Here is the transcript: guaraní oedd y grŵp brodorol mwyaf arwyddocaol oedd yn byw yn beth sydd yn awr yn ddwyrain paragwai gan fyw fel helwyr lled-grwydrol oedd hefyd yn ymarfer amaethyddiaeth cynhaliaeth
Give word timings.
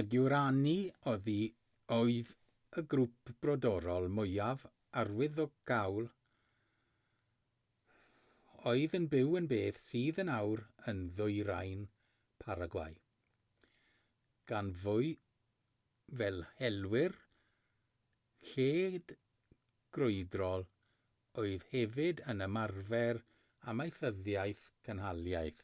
guaraní 0.12 0.70
oedd 1.10 1.26
y 1.32 2.12
grŵp 2.92 3.32
brodorol 3.46 4.06
mwyaf 4.18 4.62
arwyddocaol 5.00 6.06
oedd 8.70 8.94
yn 8.98 9.08
byw 9.14 9.34
yn 9.40 9.48
beth 9.50 9.80
sydd 9.88 10.20
yn 10.24 10.32
awr 10.36 10.62
yn 10.92 11.02
ddwyrain 11.18 11.82
paragwai 12.44 12.86
gan 14.52 14.70
fyw 14.86 15.10
fel 16.22 16.40
helwyr 16.62 17.16
lled-grwydrol 18.52 20.68
oedd 21.44 21.68
hefyd 21.76 22.24
yn 22.34 22.46
ymarfer 22.48 23.22
amaethyddiaeth 23.74 24.64
cynhaliaeth 24.88 25.62